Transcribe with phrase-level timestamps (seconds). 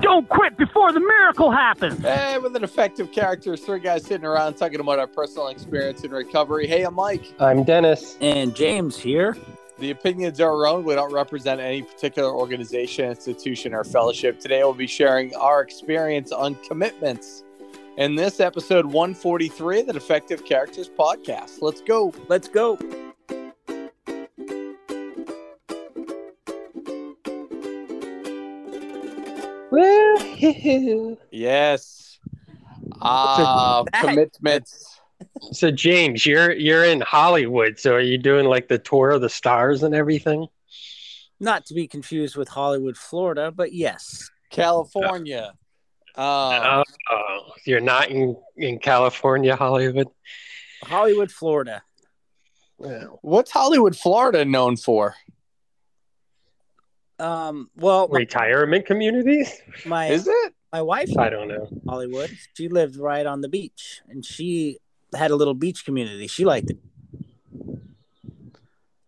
[0.00, 2.00] Don't quit before the miracle happens.
[2.00, 6.10] Hey, with an effective character, three guys sitting around talking about our personal experience in
[6.10, 6.66] recovery.
[6.66, 7.32] Hey, I'm Mike.
[7.38, 8.16] I'm Dennis.
[8.20, 9.36] And James here.
[9.78, 10.84] The opinions are our own.
[10.84, 14.40] We don't represent any particular organization, institution, or fellowship.
[14.40, 17.44] Today, we'll be sharing our experience on commitments
[17.96, 21.62] in this episode 143 of the Defective Characters podcast.
[21.62, 22.12] Let's go.
[22.28, 22.78] Let's go.
[31.30, 32.18] yes.
[33.00, 35.00] Ah, uh, commitments.
[35.52, 37.78] So James, you're you're in Hollywood.
[37.78, 40.46] So are you doing like the tour of the stars and everything?
[41.38, 45.54] Not to be confused with Hollywood, Florida, but yes, California.
[46.14, 50.08] Uh, oh, you're not in in California, Hollywood.
[50.82, 51.82] Hollywood, Florida.
[53.22, 55.14] What's Hollywood, Florida known for?
[57.18, 59.50] Um, well, retirement communities.
[59.84, 60.54] My is it?
[60.72, 61.16] My wife.
[61.18, 61.68] I don't know.
[61.88, 62.36] Hollywood.
[62.54, 64.78] She lived right on the beach, and she
[65.14, 66.26] had a little beach community.
[66.26, 66.78] She liked it.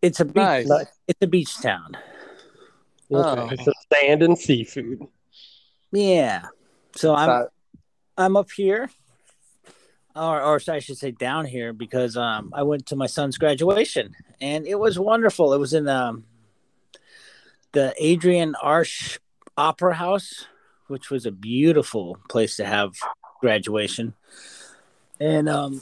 [0.01, 0.35] It's a beach.
[0.37, 0.71] Nice.
[1.07, 1.97] It's a beach town.
[3.11, 3.55] Okay.
[3.55, 5.07] It's a sand and seafood.
[5.93, 6.47] Yeah.
[6.95, 7.49] So I'm that...
[8.17, 8.89] I'm up here,
[10.15, 14.15] or or I should say down here because um I went to my son's graduation
[14.41, 15.53] and it was wonderful.
[15.53, 16.25] It was in um
[17.79, 19.19] the Adrienne Arsht
[19.57, 20.47] Opera House,
[20.89, 22.97] which was a beautiful place to have
[23.41, 24.15] graduation.
[25.21, 25.81] And um,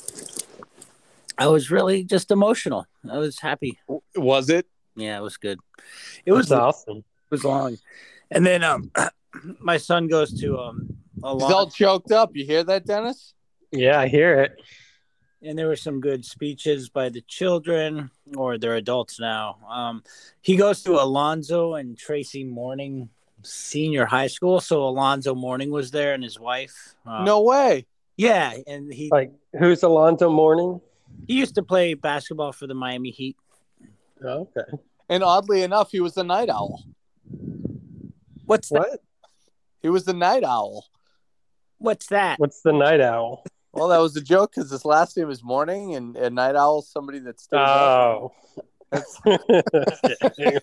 [1.39, 2.87] I was really just emotional.
[3.11, 3.79] I was happy.
[4.15, 4.67] Was it?
[4.95, 5.59] Yeah, it was good.
[6.27, 6.99] It was That's awesome.
[6.99, 7.79] It was long.
[8.31, 8.91] And then um,
[9.59, 12.37] my son goes to um, a He's all choked up.
[12.37, 13.33] You hear that, Dennis?
[13.73, 14.61] Yeah, I hear it.
[15.43, 19.59] And there were some good speeches by the children, or they're adults now.
[19.69, 20.03] Um,
[20.41, 23.11] he goes to Alonzo and Tracy Mourning
[23.43, 24.61] Senior High School.
[24.61, 26.95] So Alonzo Mourning was there and his wife.
[27.07, 27.87] Uh, no way.
[28.17, 30.81] Yeah, and he like who's Alonzo Mourning?
[31.27, 33.37] He used to play basketball for the Miami Heat.
[34.25, 34.79] Oh, okay.
[35.09, 36.83] And oddly enough, he was the night owl.
[38.47, 38.91] What's what?
[38.91, 39.01] That?
[39.83, 40.87] He was the night owl.
[41.79, 42.39] What's that?
[42.39, 43.45] What's the night owl?
[43.77, 46.79] Well, that was a joke because his last name is Mourning, and, and night owl
[46.79, 48.33] is somebody that stays oh.
[48.93, 49.03] oh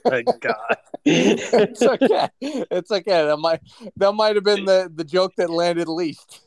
[0.06, 0.78] my god!
[1.06, 2.30] it's okay.
[2.42, 3.26] It's okay.
[3.26, 3.62] That might
[3.98, 6.42] that might have been the, the joke that landed least.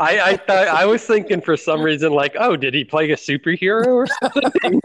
[0.00, 3.16] I I thought I was thinking for some reason like, oh, did he play a
[3.16, 4.80] superhero or something?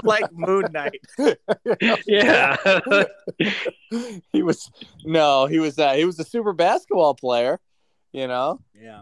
[0.04, 1.00] like Moon Knight.
[2.06, 2.56] yeah.
[4.32, 4.70] he was
[5.04, 7.58] no, he was uh, he was a super basketball player.
[8.12, 8.60] You know.
[8.80, 9.00] Yeah.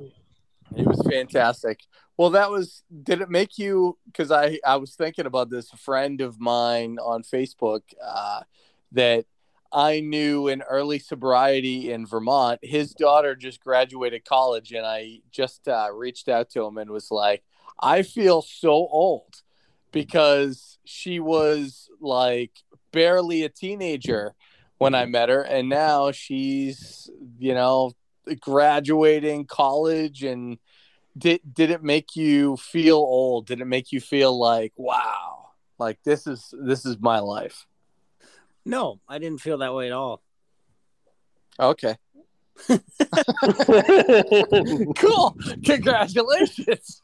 [0.76, 1.80] He was fantastic.
[2.16, 2.84] Well, that was.
[3.02, 3.98] Did it make you?
[4.06, 5.72] Because I I was thinking about this.
[5.72, 8.40] A friend of mine on Facebook uh,
[8.92, 9.24] that
[9.72, 12.60] I knew in early sobriety in Vermont.
[12.62, 17.10] His daughter just graduated college, and I just uh, reached out to him and was
[17.10, 17.42] like,
[17.80, 19.42] "I feel so old
[19.90, 22.52] because she was like
[22.92, 24.34] barely a teenager
[24.78, 27.92] when I met her, and now she's you know
[28.40, 30.58] graduating college and."
[31.18, 33.46] Did did it make you feel old?
[33.46, 37.66] Did it make you feel like wow, like this is this is my life?
[38.64, 40.22] No, I didn't feel that way at all.
[41.58, 41.96] Okay.
[44.96, 45.36] cool.
[45.64, 47.02] Congratulations.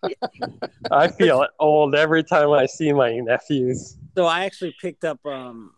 [0.91, 3.97] I feel old every time I see my nephews.
[4.17, 5.73] So I actually picked up um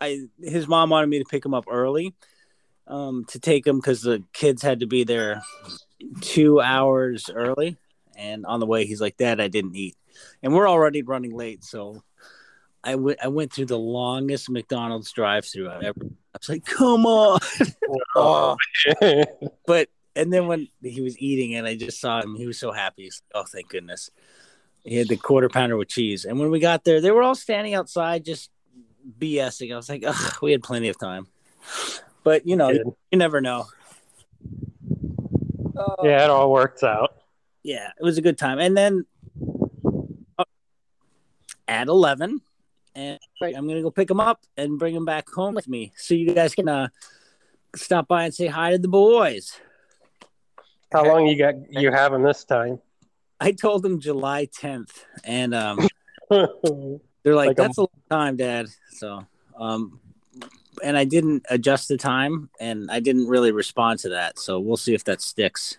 [0.00, 2.14] I his mom wanted me to pick him up early
[2.86, 5.42] um to take him cuz the kids had to be there
[6.20, 7.76] 2 hours early
[8.16, 9.96] and on the way he's like dad I didn't eat.
[10.42, 12.02] And we're already running late so
[12.84, 16.00] I went I went through the longest McDonald's drive through I've ever.
[16.04, 17.38] I was like, come on.
[18.16, 18.56] oh.
[19.66, 22.72] but and then when he was eating and I just saw him, he was so
[22.72, 23.04] happy.
[23.04, 24.10] He's like, oh, thank goodness.
[24.84, 26.24] He had the quarter pounder with cheese.
[26.24, 28.50] And when we got there, they were all standing outside just
[29.18, 29.72] BSing.
[29.72, 31.28] I was like, Ugh, we had plenty of time.
[32.24, 33.66] But you know, you, you never know.
[35.76, 37.16] Uh, yeah, it all works out.
[37.62, 38.58] Yeah, it was a good time.
[38.58, 39.06] And then
[40.38, 40.44] uh,
[41.68, 42.40] at 11,
[42.94, 46.14] and I'm gonna go pick him up and bring him back home with me, so
[46.14, 46.88] you guys can uh,
[47.74, 49.58] stop by and say hi to the boys.
[50.92, 51.54] How long you got?
[51.70, 52.80] You have him this time?
[53.40, 55.88] I told them July 10th, and um,
[56.30, 59.26] they're like, Like a- "That's a long time, Dad." So,
[59.58, 60.00] um,
[60.82, 64.38] and I didn't adjust the time, and I didn't really respond to that.
[64.38, 65.78] So we'll see if that sticks.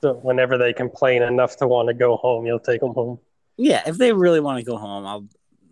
[0.00, 3.18] so whenever they complain enough to want to go home, you'll take them home.
[3.56, 5.26] Yeah, if they really want to go home, I'll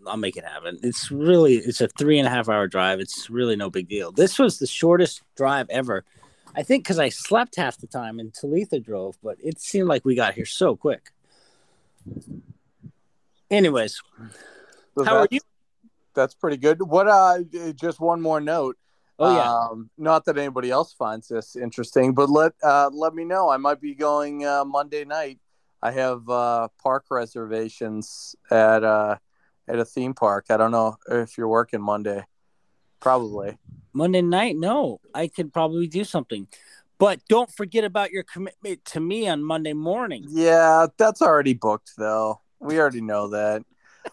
[0.06, 0.78] I'll make it happen.
[0.82, 3.00] It's really it's a three and a half hour drive.
[3.00, 4.12] It's really no big deal.
[4.12, 6.05] This was the shortest drive ever.
[6.55, 10.05] I think because I slept half the time and Talitha drove, but it seemed like
[10.05, 11.11] we got here so quick.
[13.50, 14.00] Anyways,
[14.96, 15.40] So how are you?
[16.17, 16.83] That's pretty good.
[16.83, 17.07] What?
[17.07, 18.77] Uh, just one more note.
[19.19, 23.25] Oh yeah, Um, not that anybody else finds this interesting, but let uh, let me
[23.25, 23.49] know.
[23.49, 25.39] I might be going uh, Monday night.
[25.83, 29.17] I have uh, park reservations at uh,
[29.69, 30.47] at a theme park.
[30.51, 32.25] I don't know if you're working Monday.
[33.01, 33.57] Probably.
[33.93, 34.57] Monday night.
[34.57, 36.47] No, I could probably do something,
[36.99, 40.27] but don't forget about your commitment to me on Monday morning.
[40.29, 42.41] Yeah, that's already booked though.
[42.61, 43.65] We already know that.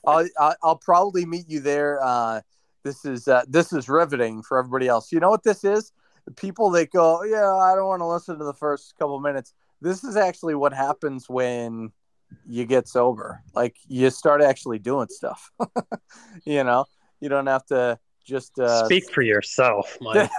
[0.05, 2.03] I'll I'll, I'll probably meet you there.
[2.03, 2.41] Uh,
[2.83, 5.11] this is uh, this is riveting for everybody else.
[5.11, 5.91] You know what this is?
[6.25, 9.53] The people that go, yeah, I don't want to listen to the first couple minutes.
[9.81, 11.91] This is actually what happens when
[12.47, 13.41] you get sober.
[13.53, 15.51] Like you start actually doing stuff.
[16.45, 16.85] you know,
[17.19, 20.29] you don't have to just uh, Speak for yourself, Mike.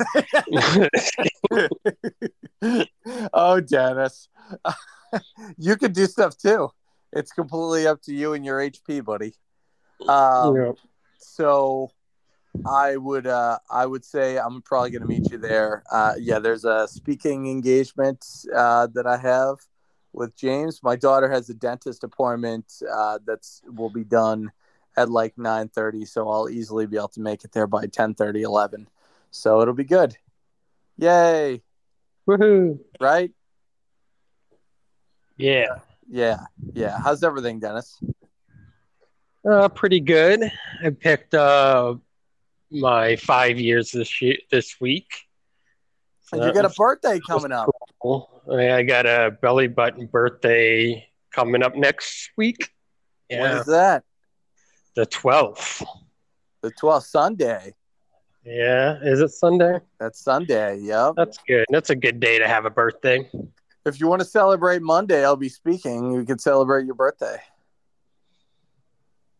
[3.35, 4.29] oh, Dennis,
[5.59, 6.71] you can do stuff too.
[7.13, 9.35] It's completely up to you and your HP, buddy.
[10.09, 10.73] Um, Yeah.
[11.19, 11.91] So,
[12.67, 15.83] I would, uh, I would say I'm probably going to meet you there.
[15.91, 18.25] Uh, yeah, there's a speaking engagement
[18.55, 19.59] uh, that I have
[20.13, 20.83] with James.
[20.83, 24.53] My daughter has a dentist appointment uh, that's will be done
[24.97, 28.89] at like 9:30, so I'll easily be able to make it there by 10:30, 11.
[29.31, 30.17] So it'll be good.
[30.97, 31.63] Yay!
[32.29, 32.79] Woohoo!
[33.01, 33.33] Right?
[35.37, 35.79] Yeah.
[36.09, 36.41] Yeah,
[36.75, 36.99] yeah.
[37.03, 37.99] How's everything, Dennis?
[39.49, 40.51] Uh, pretty good.
[40.83, 41.97] I picked uh
[42.71, 45.07] my five years this year, this week.
[46.23, 47.71] So And you got a birthday coming up.
[48.01, 48.43] cool.
[48.51, 52.71] I I got a belly button birthday coming up next week.
[53.29, 54.05] When Yeah, is that?
[54.97, 55.83] the twelfth.
[56.63, 57.75] The 12th Sunday.
[58.43, 59.81] Yeah, is it Sunday?
[60.01, 60.79] That's Sunday.
[60.79, 61.13] Yep.
[61.17, 61.67] That's good.
[61.69, 63.31] That's a good day to have a birthday.
[63.85, 66.13] If you want to celebrate Monday, I'll be speaking.
[66.13, 67.37] You can celebrate your birthday.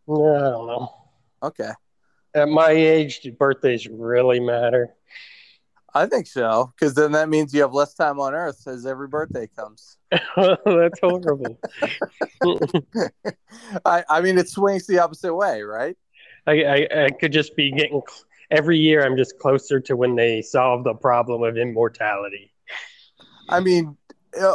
[0.07, 0.93] Yeah, I don't know.
[1.43, 1.71] Okay.
[2.33, 4.93] At my age, do birthdays really matter?
[5.93, 9.07] I think so, because then that means you have less time on Earth as every
[9.07, 9.97] birthday comes.
[10.11, 11.57] That's horrible.
[13.85, 15.95] I, I mean, it swings the opposite way, right?
[16.45, 18.01] I, I, I could just be getting
[18.51, 19.05] every year.
[19.05, 22.51] I'm just closer to when they solve the problem of immortality.
[23.47, 23.97] I mean,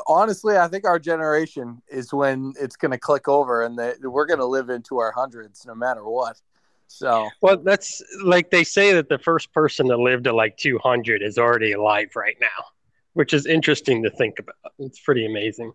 [0.07, 4.27] honestly, I think our generation is when it's going to click over, and that we're
[4.27, 6.41] going to live into our hundreds no matter what.
[6.89, 11.23] So, Well, that's like they say that the first person to live to like 200
[11.23, 12.65] is already alive right now,
[13.13, 14.57] which is interesting to think about.
[14.79, 15.73] It's pretty amazing.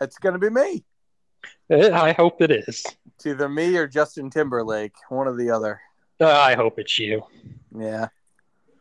[0.00, 0.84] it's going to be me.
[1.70, 2.84] Eh, I hope it is.
[3.14, 5.80] It's either me or Justin Timberlake, one or the other.
[6.18, 7.22] Uh, I hope it's you.
[7.76, 8.08] Yeah.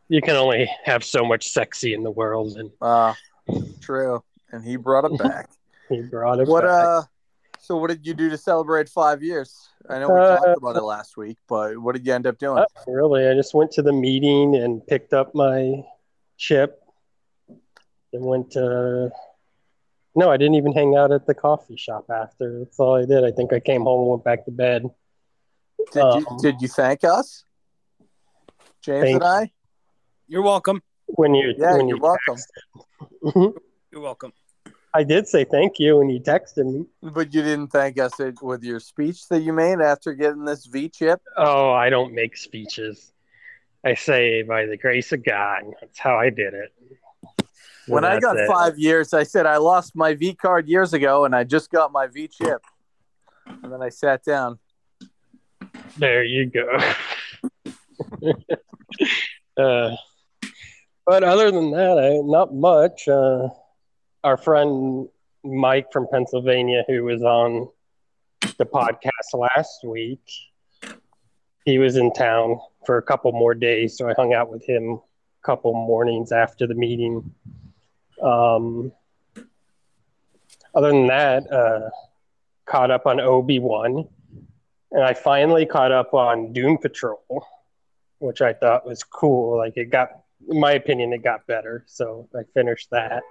[0.07, 3.13] You can only have so much sexy in the world, and Uh,
[3.79, 4.23] true.
[4.51, 5.49] And he brought it back.
[5.89, 6.85] he brought it what back.
[6.85, 7.01] uh
[7.61, 9.69] so what did you do to celebrate five years?
[9.89, 12.37] I know we Uh, talked about it last week, but what did you end up
[12.37, 12.59] doing?
[12.59, 15.83] Uh, really, I just went to the meeting and picked up my
[16.37, 16.81] chip.
[18.11, 19.11] And went to.
[20.15, 22.59] No, I didn't even hang out at the coffee shop after.
[22.59, 23.23] That's all I did.
[23.23, 24.89] I think I came home and went back to bed.
[25.91, 27.43] Did you um, did you thank us?
[28.81, 29.51] James Thank and I?
[30.27, 30.81] You're welcome.
[31.05, 32.17] When you Yeah, when you're you
[33.23, 33.53] welcome.
[33.91, 34.33] You're welcome.
[34.93, 36.85] I did say thank you when you texted me.
[37.01, 40.89] But you didn't thank us with your speech that you made after getting this V
[40.89, 41.21] chip.
[41.37, 43.11] Oh, I don't make speeches.
[43.85, 45.63] I say by the grace of God.
[45.79, 46.73] That's how I did it.
[47.87, 48.47] When I got it.
[48.47, 51.91] five years, I said I lost my V card years ago and I just got
[51.91, 52.63] my V chip.
[53.47, 54.59] And then I sat down.
[55.97, 56.77] There you go.
[59.57, 59.95] uh,
[61.05, 63.07] but other than that, I, not much.
[63.07, 63.49] Uh,
[64.23, 65.07] our friend
[65.43, 67.69] Mike from Pennsylvania, who was on
[68.57, 70.21] the podcast last week,
[71.65, 74.93] he was in town for a couple more days, so I hung out with him
[74.93, 77.33] a couple mornings after the meeting.
[78.21, 78.91] Um,
[80.75, 81.89] other than that, uh,
[82.65, 84.07] caught up on Obi Wan
[84.91, 87.45] and I finally caught up on Doom Patrol,
[88.19, 89.57] which I thought was cool.
[89.57, 90.09] Like it got,
[90.49, 91.83] in my opinion, it got better.
[91.87, 93.23] So I finished that.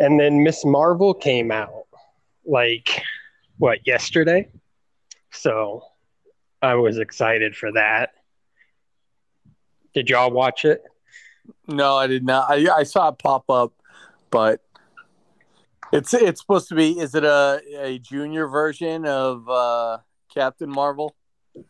[0.00, 0.64] And then Ms.
[0.64, 1.86] Marvel came out
[2.44, 3.02] like
[3.58, 4.48] what yesterday.
[5.30, 5.82] So
[6.62, 8.10] I was excited for that.
[9.94, 10.82] Did y'all watch it?
[11.68, 12.50] No, I did not.
[12.50, 13.74] I, I saw it pop up,
[14.30, 14.62] but
[15.92, 16.98] it's it's supposed to be.
[16.98, 19.98] Is it a a junior version of uh,
[20.32, 21.14] Captain Marvel?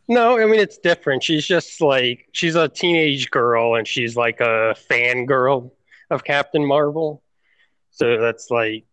[0.08, 1.22] No, I mean it's different.
[1.22, 5.72] She's just like she's a teenage girl and she's like a fangirl
[6.10, 7.22] of Captain Marvel.
[7.90, 8.84] So that's like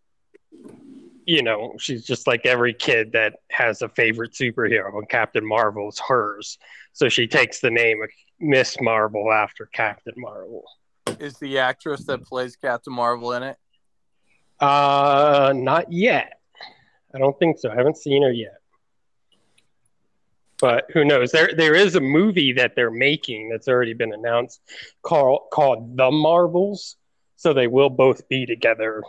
[1.25, 5.99] you know, she's just like every kid that has a favorite superhero and Captain Marvel's
[5.99, 6.57] hers.
[6.93, 8.77] So she takes the name of Ms.
[8.79, 10.63] Marvel after Captain Marvel.
[11.19, 13.57] Is the actress that plays Captain Marvel in it?
[14.59, 16.39] Uh not yet.
[17.13, 17.69] I don't think so.
[17.69, 18.61] I haven't seen her yet
[20.59, 21.31] but who knows?
[21.31, 24.61] There there is a movie that they're making that's already been announced
[25.01, 26.95] called called The Marvels.
[27.37, 29.03] So they will both be together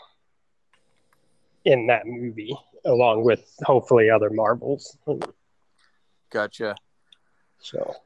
[1.65, 2.55] in that movie,
[2.85, 4.97] along with hopefully other Marvels.
[6.31, 6.77] Gotcha.
[7.59, 7.97] So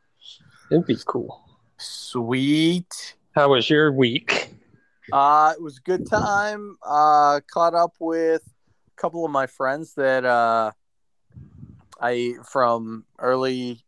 [0.70, 1.44] it'd be cool.
[1.76, 3.16] Sweet.
[3.34, 4.54] How was your week?
[5.12, 6.76] Uh, it was a good time.
[6.82, 10.70] Uh, caught up with a couple of my friends that uh,
[12.00, 13.84] I from early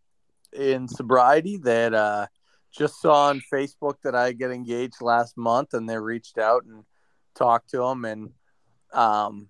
[0.52, 2.26] in sobriety that uh,
[2.76, 6.84] just saw on Facebook that I get engaged last month, and they reached out and
[7.34, 8.30] talked to them, and
[8.92, 9.48] um,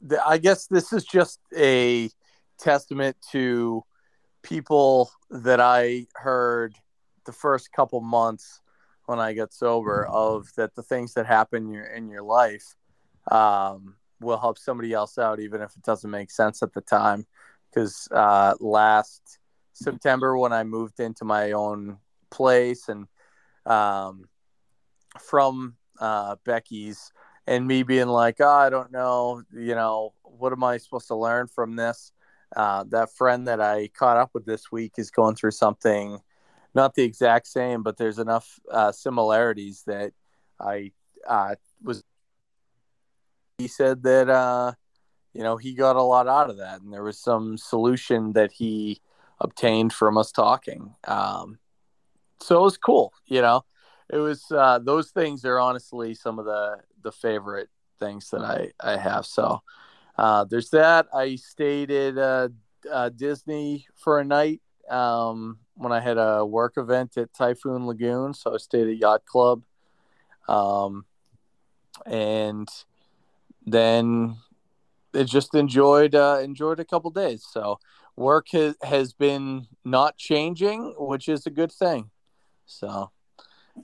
[0.00, 2.10] the, I guess this is just a
[2.58, 3.84] testament to
[4.42, 6.74] people that I heard
[7.26, 8.60] the first couple months
[9.06, 12.76] when I got sober of that the things that happen in your in your life
[13.30, 17.26] um, will help somebody else out, even if it doesn't make sense at the time.
[17.68, 19.38] Because uh, last
[19.72, 21.98] September when I moved into my own
[22.30, 23.06] place and
[23.66, 24.24] um,
[25.18, 27.12] from uh, Becky's
[27.46, 31.16] and me being like, oh, I don't know, you know, what am I supposed to
[31.16, 32.12] learn from this?
[32.54, 36.18] Uh, that friend that I caught up with this week is going through something,
[36.74, 40.12] not the exact same, but there's enough uh, similarities that
[40.58, 40.92] I
[41.28, 42.02] uh, was.
[43.58, 44.72] He said that uh,
[45.32, 48.52] you know, he got a lot out of that, and there was some solution that
[48.52, 49.00] he
[49.40, 50.94] obtained from us talking.
[51.04, 51.58] Um,
[52.40, 53.64] so it was cool, you know.
[54.08, 57.68] It was uh, those things are honestly some of the the favorite
[57.98, 59.26] things that I I have.
[59.26, 59.60] So
[60.18, 61.06] uh, there's that.
[61.14, 62.48] I stayed at uh,
[62.90, 68.34] uh, Disney for a night um, when I had a work event at Typhoon Lagoon.
[68.34, 69.62] So I stayed at Yacht Club,
[70.48, 71.04] um,
[72.04, 72.68] and
[73.64, 74.36] then
[75.14, 77.46] it just enjoyed uh, enjoyed a couple days.
[77.48, 77.78] So
[78.16, 82.10] work has has been not changing, which is a good thing.
[82.70, 83.10] So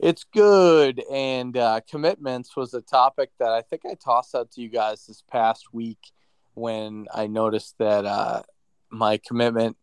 [0.00, 1.02] it's good.
[1.11, 5.07] And uh, commitments was a topic that I think I tossed out to you guys
[5.07, 6.12] this past week
[6.55, 8.43] when I noticed that uh,
[8.90, 9.76] my commitment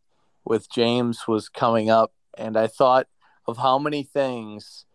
[0.46, 3.08] with James was coming up, and I thought
[3.48, 4.86] of how many things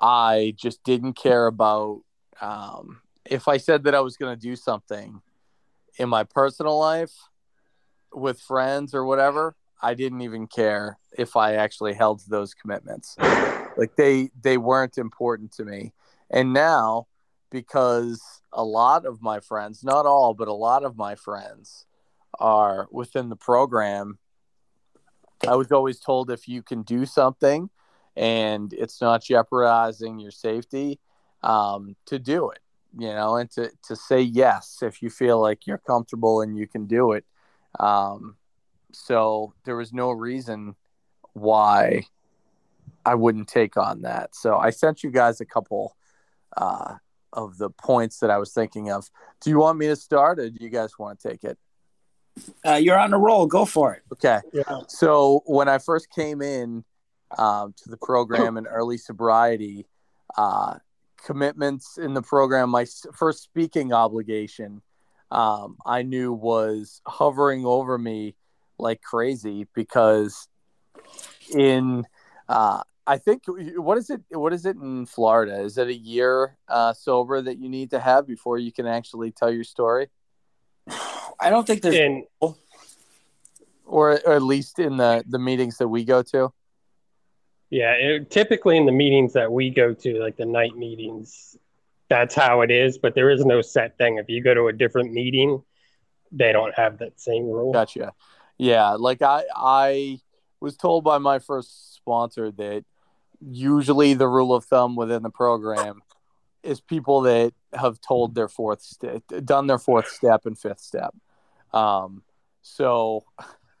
[0.00, 2.02] I just didn't care about.
[2.40, 5.20] Um, if I said that I was going to do something
[5.98, 7.14] in my personal life
[8.12, 13.16] with friends or whatever, I didn't even care if I actually held those commitments.
[13.76, 15.92] Like they they weren't important to me.
[16.30, 17.06] And now
[17.50, 18.20] because
[18.52, 21.86] a lot of my friends, not all, but a lot of my friends
[22.40, 24.18] are within the program,
[25.46, 27.70] I was always told if you can do something
[28.16, 30.98] and it's not jeopardizing your safety,
[31.42, 32.60] um, to do it
[32.98, 36.66] you know, and to, to say yes if you feel like you're comfortable and you
[36.66, 37.24] can do it.
[37.78, 38.36] Um,
[38.96, 40.74] so there was no reason
[41.34, 42.06] why
[43.04, 44.34] I wouldn't take on that.
[44.34, 45.94] So I sent you guys a couple
[46.56, 46.94] uh,
[47.32, 49.08] of the points that I was thinking of.
[49.42, 51.58] Do you want me to start or do you guys want to take it?
[52.66, 53.46] Uh, you're on a roll.
[53.46, 54.02] Go for it.
[54.12, 54.40] Okay.
[54.52, 54.80] Yeah.
[54.88, 56.82] So when I first came in
[57.36, 59.86] um, to the program in early sobriety,
[60.38, 60.78] uh,
[61.22, 64.80] commitments in the program, my first speaking obligation,
[65.30, 68.36] um, I knew was hovering over me
[68.78, 70.48] like crazy because
[71.54, 72.04] in
[72.48, 74.22] uh, I think what is it?
[74.30, 75.60] What is it in Florida?
[75.60, 79.30] Is it a year uh, sober that you need to have before you can actually
[79.30, 80.08] tell your story?
[81.38, 86.04] I don't think there's, in, or, or at least in the the meetings that we
[86.04, 86.52] go to.
[87.70, 91.56] Yeah, it, typically in the meetings that we go to, like the night meetings,
[92.08, 92.98] that's how it is.
[92.98, 94.18] But there is no set thing.
[94.18, 95.62] If you go to a different meeting,
[96.32, 97.72] they don't have that same rule.
[97.72, 98.12] Gotcha.
[98.58, 100.20] Yeah, like I I
[100.60, 102.84] was told by my first sponsor that
[103.40, 106.02] usually the rule of thumb within the program
[106.62, 111.14] is people that have told their fourth step, done their fourth step and fifth step.
[111.72, 112.22] Um,
[112.62, 113.24] so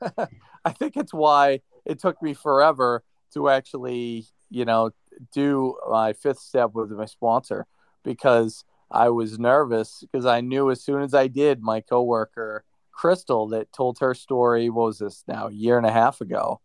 [0.00, 3.02] I think it's why it took me forever
[3.34, 4.90] to actually, you know,
[5.32, 7.66] do my fifth step with my sponsor
[8.04, 12.64] because I was nervous because I knew as soon as I did, my coworker
[12.96, 14.70] Crystal that told her story.
[14.70, 15.48] What was this now?
[15.48, 16.60] A year and a half ago,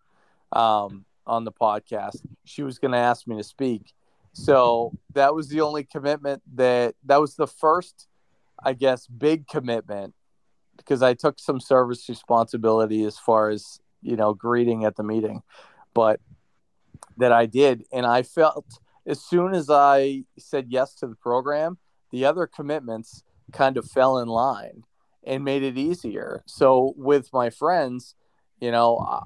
[0.53, 3.93] um, on the podcast, she was going to ask me to speak.
[4.33, 8.07] So that was the only commitment that that was the first,
[8.63, 10.13] I guess, big commitment
[10.77, 15.43] because I took some service responsibility as far as you know greeting at the meeting,
[15.93, 16.21] but
[17.17, 21.77] that I did, and I felt as soon as I said yes to the program,
[22.11, 24.85] the other commitments kind of fell in line
[25.23, 26.43] and made it easier.
[26.45, 28.15] So with my friends,
[28.59, 29.23] you know,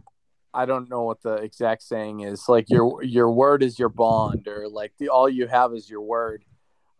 [0.53, 2.47] I don't know what the exact saying is.
[2.47, 6.01] Like your your word is your bond, or like the all you have is your
[6.01, 6.45] word.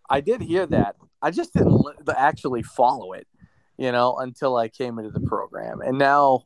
[0.10, 0.98] I did hear that.
[1.22, 1.84] I just didn't
[2.16, 3.28] actually follow it,
[3.78, 5.82] you know, until I came into the program.
[5.82, 6.44] And now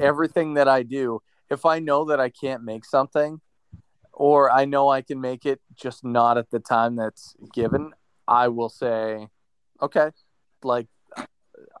[0.00, 3.40] everything that I do, if I know that I can't make something,
[4.12, 7.92] or I know I can make it, just not at the time that's given,
[8.26, 9.28] I will say,
[9.80, 10.10] okay,
[10.64, 10.88] like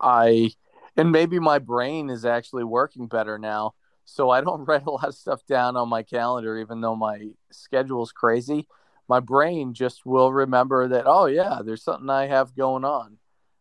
[0.00, 0.50] I,
[0.96, 3.74] and maybe my brain is actually working better now.
[4.04, 7.30] So I don't write a lot of stuff down on my calendar, even though my
[7.50, 8.66] schedule is crazy.
[9.08, 13.18] My brain just will remember that, oh, yeah, there's something I have going on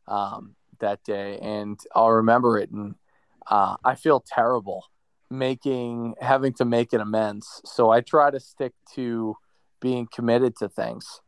[0.08, 2.72] um, that day, and I'll remember it.
[2.72, 2.96] And
[3.46, 4.86] uh, I feel terrible
[5.30, 7.62] making, having to make an amends.
[7.66, 9.38] So I try to stick to
[9.80, 11.22] being committed to things,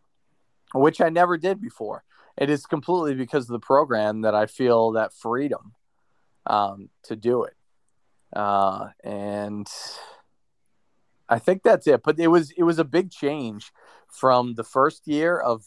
[0.73, 2.03] which I never did before
[2.37, 5.73] it is completely because of the program that I feel that freedom
[6.45, 7.55] um, to do it.
[8.35, 9.67] Uh, and
[11.29, 12.01] I think that's it.
[12.03, 13.71] But it was it was a big change
[14.07, 15.65] from the first year of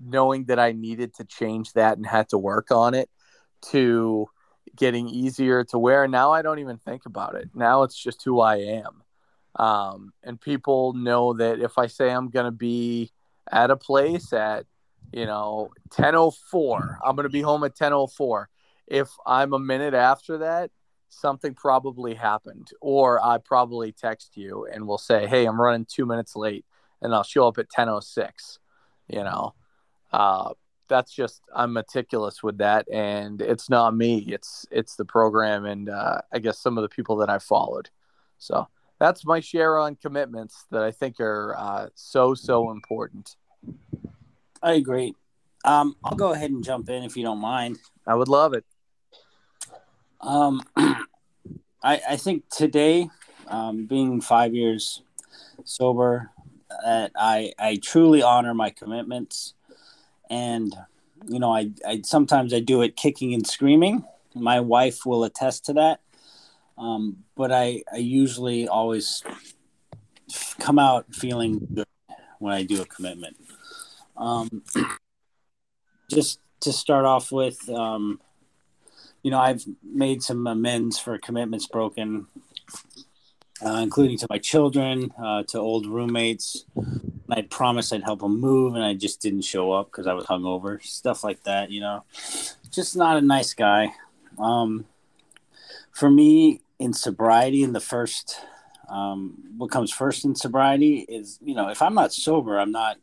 [0.00, 3.10] knowing that I needed to change that and had to work on it
[3.70, 4.26] to
[4.76, 6.08] getting easier to wear.
[6.08, 7.50] Now I don't even think about it.
[7.54, 9.02] Now it's just who I am.
[9.56, 13.10] Um, and people know that if I say I'm going to be
[13.50, 14.66] at a place at
[15.12, 18.48] you know 1004 i'm going to be home at 1004
[18.86, 20.70] if i'm a minute after that
[21.08, 26.06] something probably happened or i probably text you and will say hey i'm running two
[26.06, 26.64] minutes late
[27.02, 28.58] and i'll show up at 1006
[29.10, 29.54] you know.
[30.12, 30.54] Uh,
[30.88, 34.24] that's just i'm meticulous with that and it's not me.
[34.26, 37.90] It's it's the program and uh, i guess some of the people that i followed.
[38.38, 38.66] So
[38.98, 43.36] that's my share on commitments that i think are uh, so so important
[44.62, 45.14] I agree.
[45.64, 47.78] Um, I'll go ahead and jump in if you don't mind.
[48.06, 48.64] I would love it.
[50.20, 51.06] Um, I,
[51.82, 53.08] I think today,
[53.48, 55.02] um, being five years
[55.64, 56.30] sober,
[56.84, 59.54] that I, I truly honor my commitments.
[60.28, 60.74] And,
[61.26, 64.04] you know, I, I sometimes I do it kicking and screaming.
[64.34, 66.00] My wife will attest to that.
[66.78, 69.22] Um, but I, I usually always
[70.58, 71.86] come out feeling good
[72.38, 73.36] when I do a commitment.
[74.20, 74.62] Um,
[76.10, 78.20] just to start off with, um,
[79.22, 82.26] you know, I've made some amends for commitments broken,
[83.64, 86.66] uh, including to my children, uh, to old roommates.
[87.30, 90.26] I promised I'd help them move, and I just didn't show up because I was
[90.26, 90.82] hungover.
[90.82, 92.04] Stuff like that, you know.
[92.70, 93.94] Just not a nice guy.
[94.38, 94.84] Um,
[95.92, 98.40] for me, in sobriety, in the first,
[98.88, 102.98] um, what comes first in sobriety is, you know, if I'm not sober, I'm not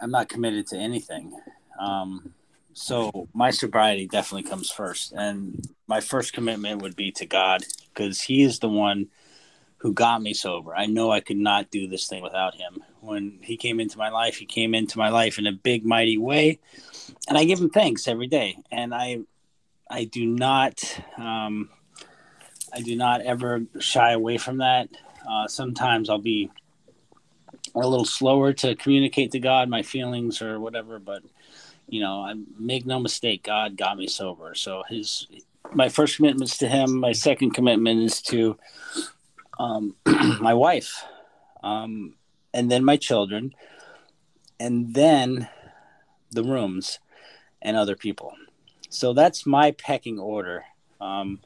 [0.00, 1.38] I'm not committed to anything.
[1.78, 2.34] Um,
[2.72, 8.20] so my sobriety definitely comes first, and my first commitment would be to God because
[8.20, 9.08] He is the one
[9.78, 10.74] who got me sober.
[10.74, 12.82] I know I could not do this thing without Him.
[13.00, 16.18] When He came into my life, He came into my life in a big, mighty
[16.18, 16.58] way,
[17.28, 18.56] and I give Him thanks every day.
[18.72, 19.20] And I,
[19.88, 20.82] I do not,
[21.16, 21.70] um,
[22.72, 24.88] I do not ever shy away from that.
[25.28, 26.50] Uh, sometimes I'll be
[27.74, 30.98] a little slower to communicate to God my feelings or whatever.
[30.98, 31.22] But
[31.88, 34.54] you know, I make no mistake, God got me sober.
[34.54, 35.26] So his
[35.72, 36.98] my first commitments to him.
[36.98, 38.56] My second commitment is to
[39.58, 39.96] um,
[40.40, 41.04] my wife,
[41.62, 42.14] um,
[42.52, 43.54] and then my children,
[44.60, 45.48] and then
[46.30, 46.98] the rooms
[47.62, 48.32] and other people.
[48.88, 50.64] So that's my pecking order.
[51.00, 51.40] Um,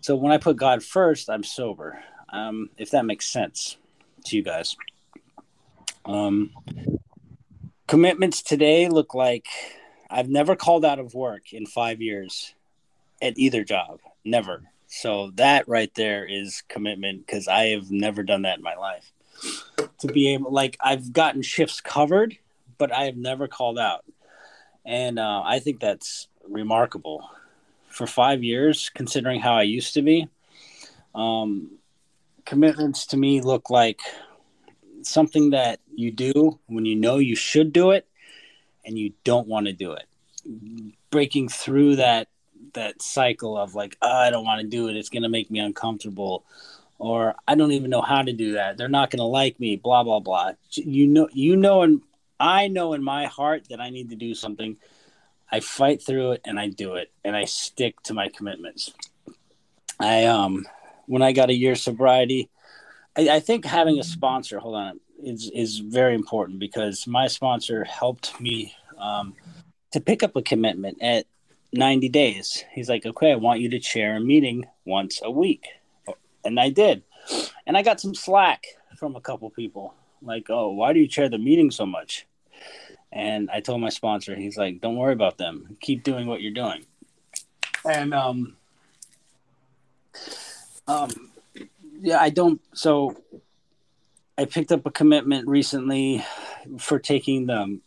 [0.00, 2.02] so when I put God first, I'm sober.
[2.30, 3.76] Um, if that makes sense
[4.26, 4.76] to you guys.
[6.04, 6.50] Um,
[7.86, 9.46] commitments today look like
[10.08, 12.54] I've never called out of work in five years
[13.22, 14.00] at either job.
[14.24, 14.62] Never.
[14.86, 19.12] So that right there is commitment because I have never done that in my life.
[20.00, 22.36] To be able, like, I've gotten shifts covered,
[22.76, 24.04] but I have never called out,
[24.84, 27.28] and uh, I think that's remarkable.
[27.88, 30.28] For five years, considering how I used to be,
[31.14, 31.72] um,
[32.44, 34.00] commitments to me look like
[35.02, 38.06] something that you do when you know you should do it
[38.84, 40.06] and you don't want to do it.
[41.10, 42.28] Breaking through that
[42.74, 44.96] that cycle of like oh, I don't want to do it.
[44.96, 46.44] It's going to make me uncomfortable,
[46.98, 48.76] or I don't even know how to do that.
[48.76, 49.76] They're not going to like me.
[49.76, 50.52] Blah blah blah.
[50.72, 52.00] You know, you know, and
[52.38, 54.76] I know in my heart that I need to do something.
[55.52, 58.92] I fight through it and I do it, and I stick to my commitments.
[59.98, 60.66] I um
[61.06, 62.48] when I got a year sobriety,
[63.16, 64.58] I, I think having a sponsor.
[64.58, 69.34] Hold on, is is very important because my sponsor helped me um,
[69.92, 71.26] to pick up a commitment at
[71.72, 72.64] 90 days.
[72.72, 75.66] He's like, okay, I want you to chair a meeting once a week.
[76.44, 77.02] And I did.
[77.66, 78.64] And I got some slack
[78.96, 82.26] from a couple people like, oh, why do you chair the meeting so much?
[83.12, 85.76] And I told my sponsor, he's like, don't worry about them.
[85.80, 86.84] Keep doing what you're doing.
[87.84, 88.56] And, um,
[90.86, 91.10] um,
[92.00, 92.60] yeah, I don't.
[92.74, 93.16] So
[94.40, 96.24] I picked up a commitment recently
[96.78, 97.78] for taking the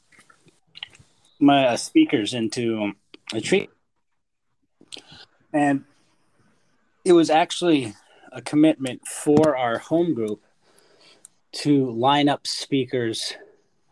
[1.39, 2.91] my uh, speakers into
[3.33, 3.69] a tree,
[5.51, 5.83] and
[7.03, 7.95] it was actually
[8.31, 10.43] a commitment for our home group
[11.53, 13.33] to line up speakers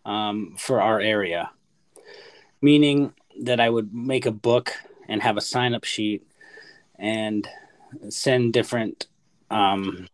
[0.06, 1.50] um, for our area,
[2.62, 4.72] meaning that I would make a book
[5.08, 6.28] and have a sign up sheet
[7.00, 7.48] and
[8.10, 9.08] send different
[9.50, 10.08] um,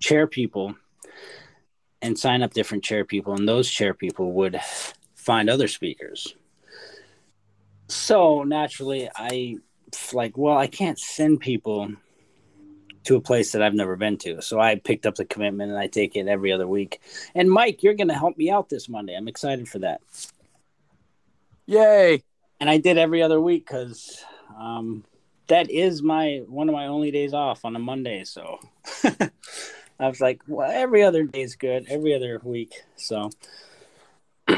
[0.00, 0.74] chair people
[2.04, 4.60] and sign up different chair people, and those chair people would
[5.14, 6.36] find other speakers.
[7.88, 9.56] So naturally, I
[10.12, 11.90] like, well, I can't send people
[13.04, 14.42] to a place that I've never been to.
[14.42, 17.00] So I picked up the commitment and I take it every other week.
[17.34, 19.14] And Mike, you're going to help me out this Monday.
[19.14, 20.00] I'm excited for that.
[21.66, 22.22] Yay!
[22.60, 24.22] And I did every other week because
[24.58, 25.04] um,
[25.48, 28.24] that is my one of my only days off on a Monday.
[28.24, 28.58] So
[29.98, 32.74] I was like, well, every other day is good, every other week.
[32.96, 33.30] So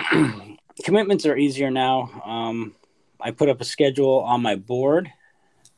[0.85, 2.23] commitments are easier now.
[2.25, 2.75] Um,
[3.21, 5.11] I put up a schedule on my board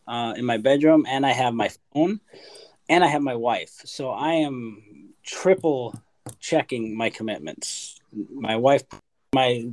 [0.07, 2.21] uh, in my bedroom, and I have my phone,
[2.89, 3.81] and I have my wife.
[3.85, 5.95] So I am triple
[6.41, 7.99] checking my commitments.
[8.31, 8.85] My wife,
[9.35, 9.69] my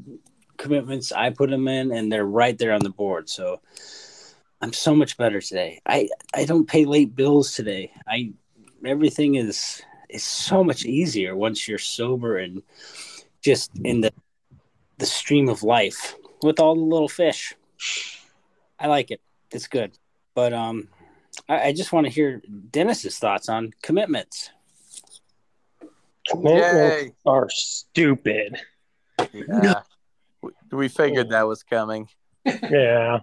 [0.57, 3.29] commitments, I put them in, and they're right there on the board.
[3.29, 3.61] So
[4.61, 5.81] I'm so much better today.
[5.85, 7.91] I I don't pay late bills today.
[8.07, 8.33] I
[8.87, 12.61] everything is is so much easier once you're sober and
[13.41, 14.13] just in the
[14.97, 17.53] the stream of life with all the little fish.
[18.79, 19.21] I like it.
[19.51, 19.97] It's good.
[20.33, 20.89] But um
[21.49, 24.51] I, I just want to hear Dennis's thoughts on commitments.
[26.27, 27.13] Commitments Yay.
[27.25, 28.59] are stupid.
[29.33, 29.81] Yeah.
[30.71, 32.07] we figured that was coming.
[32.45, 33.19] Yeah.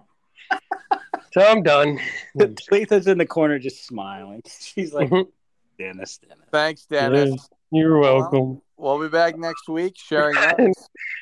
[1.31, 1.99] So I'm done.
[2.35, 4.43] Letha's in the corner just smiling.
[4.59, 5.29] She's like, mm-hmm.
[5.77, 6.45] Dennis, Dennis.
[6.51, 7.49] Thanks, Dennis.
[7.71, 8.61] You're welcome.
[8.77, 10.59] Well, we'll be back next week sharing that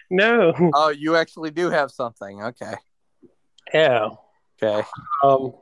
[0.10, 0.54] no.
[0.74, 2.44] Oh, you actually do have something.
[2.44, 2.74] Okay.
[3.74, 4.10] Yeah.
[4.62, 4.86] Okay.
[5.24, 5.54] Um,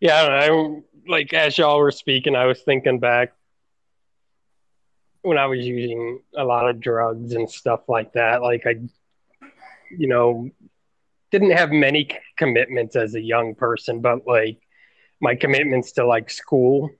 [0.00, 3.32] yeah, I'm like as y'all were speaking, I was thinking back
[5.22, 8.42] when I was using a lot of drugs and stuff like that.
[8.42, 8.76] Like I,
[9.90, 10.50] you know,
[11.30, 14.60] didn't have many commitments as a young person, but like
[15.20, 16.90] my commitments to like school,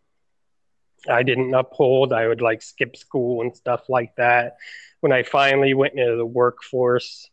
[1.06, 2.12] I didn't uphold.
[2.12, 4.56] I would like skip school and stuff like that.
[5.00, 7.30] When I finally went into the workforce,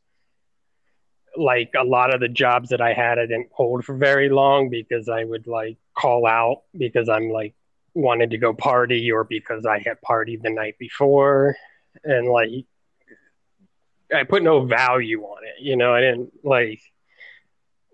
[1.37, 4.69] like a lot of the jobs that I had, I didn't hold for very long
[4.69, 7.55] because I would like call out because I'm like
[7.93, 11.55] wanted to go party or because I had partied the night before.
[12.03, 12.65] And like
[14.13, 15.61] I put no value on it.
[15.61, 16.81] You know, I didn't like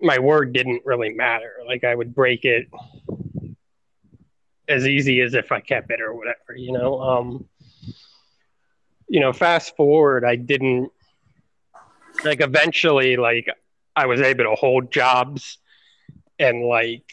[0.02, 1.54] my word didn't really matter.
[1.66, 2.68] Like I would break it
[4.72, 7.02] as easy as if I kept it or whatever, you know.
[7.02, 7.50] Um
[9.08, 10.90] you know, fast forward, I didn't
[12.24, 13.48] like eventually like
[13.96, 15.58] I was able to hold jobs
[16.40, 17.04] and like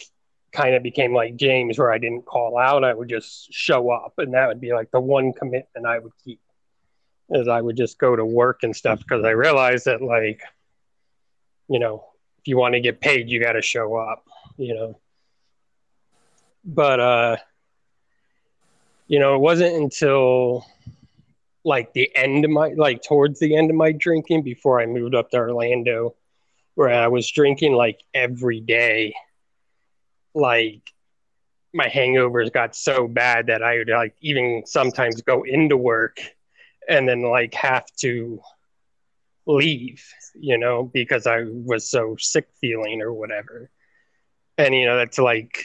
[0.53, 4.14] kind of became like James where I didn't call out, I would just show up
[4.18, 6.40] and that would be like the one commitment I would keep
[7.31, 10.40] is I would just go to work and stuff because I realized that like
[11.68, 12.05] you know
[12.38, 14.25] if you want to get paid you got to show up
[14.57, 14.99] you know
[16.64, 17.37] but uh
[19.09, 20.64] you know it wasn't until
[21.64, 25.14] like the end of my like towards the end of my drinking before I moved
[25.14, 26.14] up to Orlando
[26.77, 29.14] where I was drinking like every day
[30.35, 30.83] like
[31.75, 36.21] my hangovers got so bad that I would like even sometimes go into work
[36.88, 38.40] and then like have to
[39.47, 43.71] leave, you know, because I was so sick feeling or whatever.
[44.57, 45.64] And, you know, that's like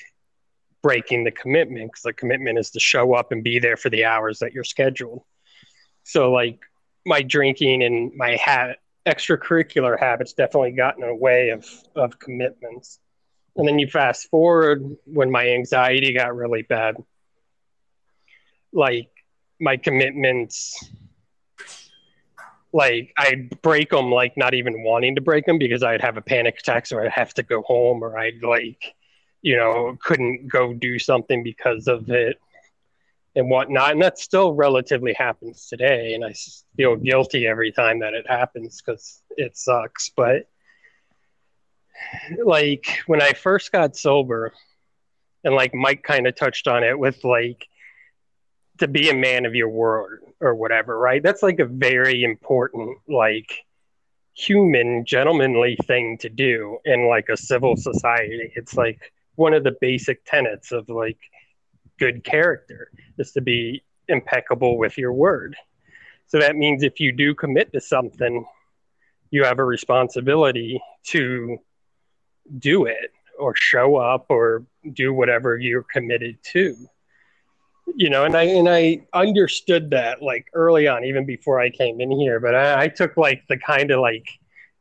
[0.84, 4.06] breaking the commitment because the commitment is to show up and be there for the
[4.06, 5.24] hours that you're scheduled.
[6.04, 6.60] So, like,
[7.06, 8.76] my drinking and my ha-
[9.08, 11.66] extracurricular habits definitely got in the way of,
[11.96, 13.00] of commitments.
[13.56, 16.98] And then you fast forward when my anxiety got really bad.
[18.72, 19.10] Like,
[19.60, 20.78] my commitments
[22.74, 26.22] like I'd break them like not even wanting to break them because I'd have a
[26.22, 28.96] panic attack, so I'd have to go home, or I'd like,
[29.44, 32.40] you know, couldn't go do something because of it
[33.36, 33.92] and whatnot.
[33.92, 36.34] And that still relatively happens today, and I
[36.76, 40.10] feel guilty every time that it happens because it sucks.
[40.16, 40.48] But
[42.44, 44.54] like when I first got sober,
[45.44, 47.68] and like Mike kind of touched on it with like
[48.80, 51.22] to be a man of your word or whatever, right?
[51.22, 53.66] That's like a very important, like
[54.36, 58.52] human, gentlemanly thing to do in like a civil society.
[58.56, 61.18] It's like one of the basic tenets of like
[62.00, 65.56] good character is to be impeccable with your word.
[66.28, 68.46] So that means if you do commit to something,
[69.32, 71.58] you have a responsibility to
[72.60, 76.76] do it or show up or do whatever you're committed to
[77.96, 82.00] you know, and I and I understood that like early on, even before I came
[82.02, 82.40] in here.
[82.40, 84.28] But I, I took like the kind of like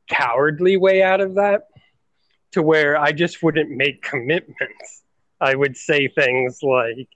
[0.09, 1.69] cowardly way out of that,
[2.53, 5.03] to where I just wouldn't make commitments.
[5.41, 7.09] I would say things like,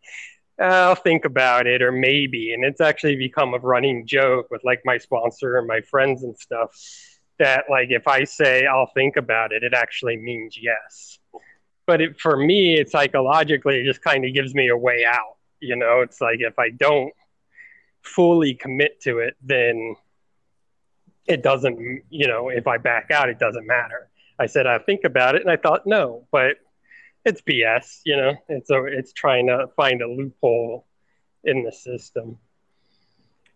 [0.61, 4.83] "I'll think about it," or maybe, and it's actually become a running joke with like
[4.85, 6.71] my sponsor and my friends and stuff.
[7.39, 11.19] That like if I say I'll think about it, it actually means yes.
[11.87, 15.37] But it, for me, it psychologically it just kind of gives me a way out
[15.61, 17.13] you know, it's like if I don't
[18.03, 19.97] fully commit to it, then
[21.27, 24.09] it doesn't, you know, if I back out, it doesn't matter.
[24.39, 25.43] I said, I think about it.
[25.43, 26.57] And I thought, no, but
[27.25, 30.87] it's BS, you know, and so it's trying to find a loophole
[31.45, 32.39] in the system.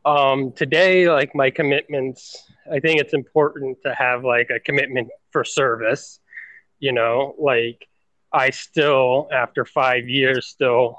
[0.05, 5.45] Um, today, like my commitments, I think it's important to have like a commitment for
[5.45, 6.21] service,
[6.79, 7.87] you know, like
[8.33, 10.99] I still, after five years, still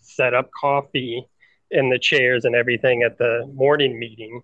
[0.00, 1.26] set up coffee
[1.70, 4.42] in the chairs and everything at the morning meeting.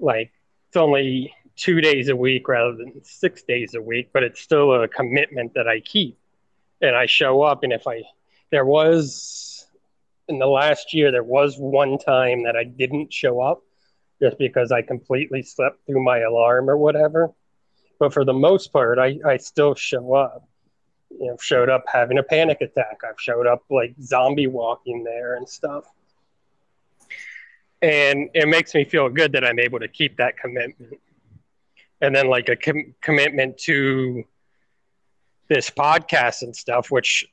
[0.00, 0.32] Like
[0.68, 4.82] it's only two days a week rather than six days a week, but it's still
[4.82, 6.18] a commitment that I keep.
[6.80, 8.02] And I show up, and if I,
[8.50, 9.66] there was
[10.28, 13.62] in the last year, there was one time that I didn't show up
[14.20, 17.32] just because I completely slept through my alarm or whatever.
[17.98, 20.46] But for the most part, I, I still show up
[21.10, 25.36] you know showed up having a panic attack i've showed up like zombie walking there
[25.36, 25.84] and stuff
[27.82, 30.98] and it makes me feel good that i'm able to keep that commitment
[32.00, 34.24] and then like a com- commitment to
[35.48, 37.26] this podcast and stuff which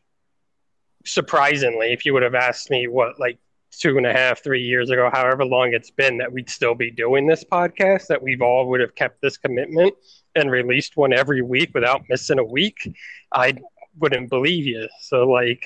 [1.06, 3.38] surprisingly if you would have asked me what like
[3.72, 6.92] two and a half three years ago however long it's been that we'd still be
[6.92, 9.94] doing this podcast that we've all would have kept this commitment
[10.36, 12.96] and released one every week without missing a week
[13.32, 13.54] i
[14.00, 14.88] wouldn't believe you.
[15.02, 15.66] So like,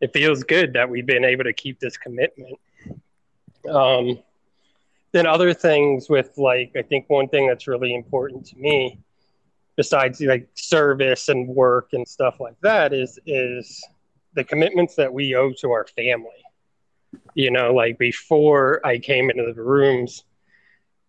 [0.00, 2.58] it feels good that we've been able to keep this commitment.
[3.68, 4.20] Um,
[5.12, 9.00] then other things with like, I think one thing that's really important to me,
[9.76, 13.82] besides like service and work and stuff like that, is is
[14.34, 16.30] the commitments that we owe to our family.
[17.34, 20.24] You know, like before I came into the rooms,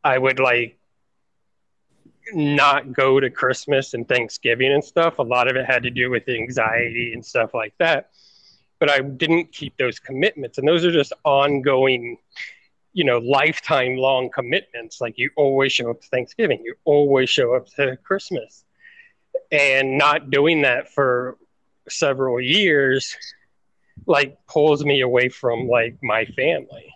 [0.03, 0.79] I would like
[2.33, 5.19] not go to Christmas and Thanksgiving and stuff.
[5.19, 8.09] A lot of it had to do with anxiety and stuff like that.
[8.79, 10.57] But I didn't keep those commitments.
[10.57, 12.17] And those are just ongoing,
[12.93, 15.01] you know, lifetime long commitments.
[15.01, 18.63] Like you always show up to Thanksgiving, you always show up to Christmas.
[19.51, 21.37] And not doing that for
[21.89, 23.15] several years,
[24.05, 26.93] like, pulls me away from like my family.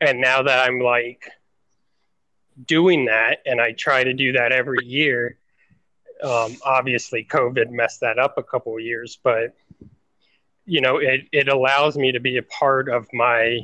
[0.00, 1.30] And now that I'm like,
[2.66, 5.38] doing that, and I try to do that every year.
[6.22, 9.54] Um, obviously, COVID messed that up a couple years, but
[10.66, 13.60] you know, it it allows me to be a part of my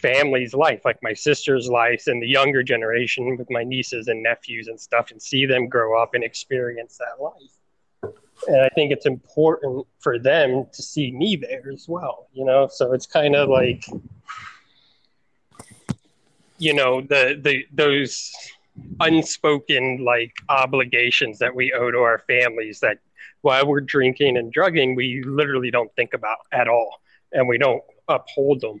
[0.00, 4.68] family's life, like my sister's life and the younger generation with my nieces and nephews
[4.68, 8.14] and stuff, and see them grow up and experience that life.
[8.48, 12.68] And I think it's important for them to see me there as well, you know.
[12.72, 13.84] So it's kind of like
[16.60, 18.32] you know the the those
[19.00, 22.98] unspoken like obligations that we owe to our families that
[23.40, 27.00] while we're drinking and drugging we literally don't think about at all
[27.32, 28.80] and we don't uphold them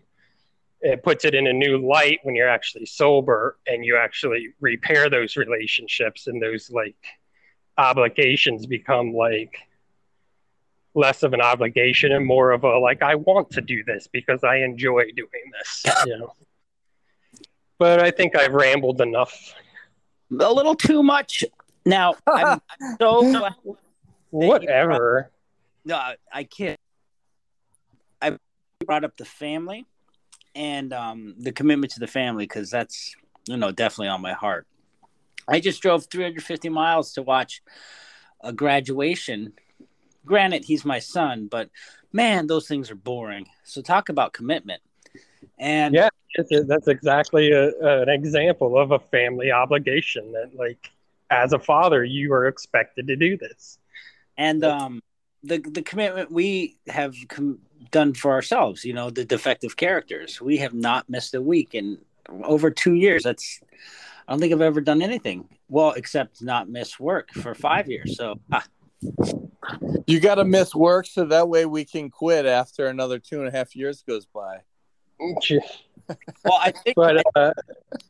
[0.82, 5.10] it puts it in a new light when you're actually sober and you actually repair
[5.10, 6.96] those relationships and those like
[7.76, 9.58] obligations become like
[10.94, 14.42] less of an obligation and more of a like I want to do this because
[14.42, 15.84] I enjoy doing this.
[16.06, 16.34] You know.
[17.78, 19.54] But I think I've rambled enough.
[20.38, 21.44] A little too much.
[21.84, 22.60] Now I'm
[22.98, 23.48] so
[24.30, 25.30] Whatever.
[25.84, 26.00] No,
[26.32, 26.78] I can't.
[28.22, 28.38] I
[28.84, 29.86] brought up the family
[30.54, 33.14] and um, the commitment to the family because that's
[33.46, 34.66] you know definitely on my heart.
[35.48, 37.62] I just drove 350 miles to watch
[38.40, 39.52] a graduation.
[40.24, 41.70] Granted, he's my son, but
[42.12, 43.46] man, those things are boring.
[43.64, 44.82] So talk about commitment.
[45.58, 47.70] And yeah, that's exactly a,
[48.02, 50.90] an example of a family obligation that, like,
[51.30, 53.78] as a father, you are expected to do this.
[54.36, 55.02] And um,
[55.42, 60.40] the the commitment we have com- done for ourselves, you know, the defective characters.
[60.40, 61.98] We have not missed a week in
[62.44, 63.24] over two years.
[63.24, 63.60] That's
[64.26, 68.16] I don't think I've ever done anything well except not miss work for five years.
[68.16, 68.40] So.
[68.52, 68.64] Ah.
[70.06, 73.48] You got to miss work so that way we can quit after another two and
[73.48, 74.60] a half years goes by.
[76.44, 77.52] well, I think but, uh...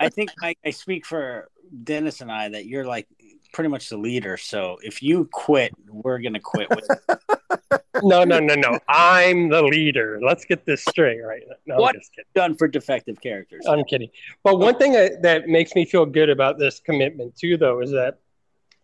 [0.00, 1.48] I, I think I, I speak for
[1.84, 3.06] Dennis and I that you're like
[3.52, 4.36] pretty much the leader.
[4.36, 6.88] So if you quit, we're gonna quit with.
[8.02, 8.78] no, no, no, no.
[8.88, 10.20] I'm the leader.
[10.22, 11.76] Let's get this straight right now.
[11.76, 11.96] No, what
[12.34, 13.66] done for defective characters?
[13.66, 14.10] I'm kidding.
[14.42, 17.90] But one thing that, that makes me feel good about this commitment too, though, is
[17.90, 18.18] that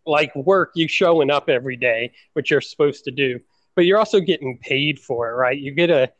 [0.06, 3.40] like work, you showing up every day, which you're supposed to do,
[3.74, 5.58] but you're also getting paid for it, right?
[5.58, 6.12] You get a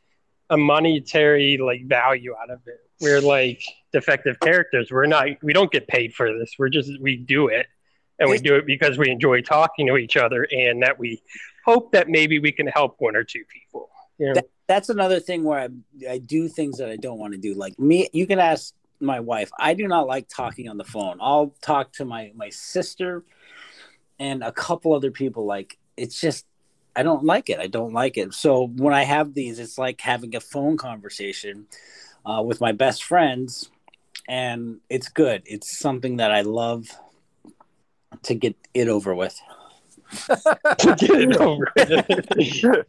[0.48, 2.78] a monetary like value out of it.
[3.00, 4.90] We're like defective characters.
[4.90, 5.28] We're not.
[5.42, 6.54] We don't get paid for this.
[6.58, 7.66] We're just we do it
[8.18, 11.22] and we do it because we enjoy talking to each other and that we
[11.64, 13.90] hope that maybe we can help one or two people.
[14.18, 14.34] You know?
[14.34, 15.68] that, that's another thing where I,
[16.08, 17.54] I do things that i don't want to do.
[17.54, 19.50] Like me you can ask my wife.
[19.58, 21.18] I do not like talking on the phone.
[21.20, 23.24] I'll talk to my my sister
[24.18, 25.44] and a couple other people.
[25.44, 26.46] Like it's just
[26.94, 27.60] i don't like it.
[27.60, 28.32] I don't like it.
[28.32, 31.66] So when i have these it's like having a phone conversation
[32.24, 33.70] uh, with my best friends
[34.28, 35.42] and it's good.
[35.44, 36.88] It's something that i love
[38.22, 39.40] to get it over with.
[40.28, 42.86] to get it over.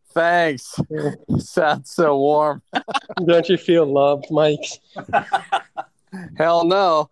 [0.12, 0.78] Thanks.
[1.38, 2.62] Sounds so warm.
[3.24, 4.64] Don't you feel loved, Mike?
[6.36, 7.10] Hell no.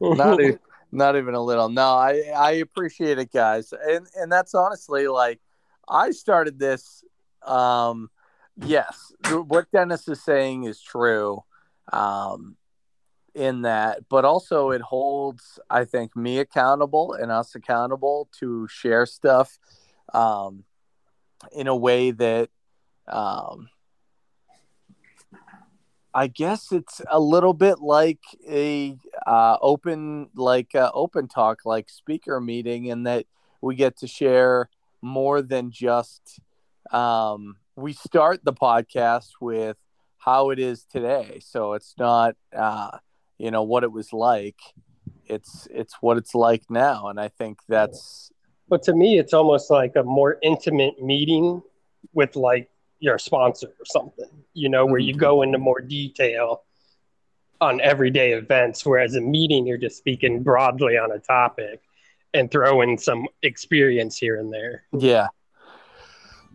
[0.00, 0.58] Not even,
[0.92, 1.68] not even a little.
[1.68, 3.72] No, I I appreciate it, guys.
[3.72, 5.40] And and that's honestly like
[5.88, 7.04] I started this
[7.46, 8.10] um
[8.64, 11.42] yes, what Dennis is saying is true.
[11.92, 12.56] Um
[13.34, 19.06] in that, but also it holds, I think, me accountable and us accountable to share
[19.06, 19.58] stuff
[20.12, 20.64] um,
[21.52, 22.50] in a way that
[23.08, 23.68] um,
[26.14, 31.90] I guess it's a little bit like a uh, open, like uh, open talk, like
[31.90, 33.26] speaker meeting, in that
[33.60, 34.68] we get to share
[35.02, 36.38] more than just.
[36.92, 39.76] Um, we start the podcast with
[40.18, 42.36] how it is today, so it's not.
[42.56, 42.98] Uh,
[43.38, 44.58] you know what it was like
[45.26, 47.08] it's it's what it's like now.
[47.08, 48.30] And i think that's
[48.68, 51.62] but to me it's almost like a more intimate meeting
[52.12, 52.70] with like
[53.00, 55.20] your sponsor or something you know where you mm-hmm.
[55.20, 56.62] go into more detail
[57.60, 61.80] on everyday events whereas a meeting you're just speaking broadly on a topic
[62.32, 64.82] and throw in some experience here and there.
[64.92, 65.28] Yeah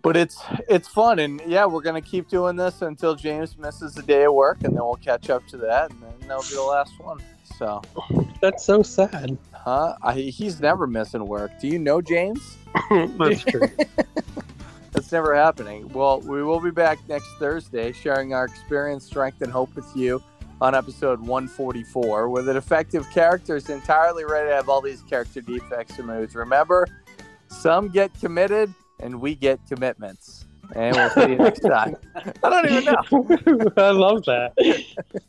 [0.02, 1.20] but it's it's fun.
[1.20, 4.76] And yeah we're gonna keep doing this until james misses a day of work and
[4.76, 7.20] then we'll catch up to that and then that'll be the last one.
[7.58, 7.82] So
[8.42, 9.38] that's so sad.
[9.54, 9.96] huh?
[10.02, 11.52] I, he's never missing work.
[11.60, 12.58] Do you know james?
[12.92, 13.68] That's true.
[14.92, 15.90] That's never happening.
[15.90, 20.24] Well we will be back next thursday sharing our experience strength and hope with you
[20.62, 25.42] on episode 144 where the defective character is entirely ready to have all these character
[25.42, 26.36] defects removed.
[26.36, 26.88] Remember
[27.48, 30.46] some get committed and we get commitments.
[30.76, 31.96] And we'll see you next time.
[32.44, 33.72] I don't even know.
[33.78, 34.54] I love that.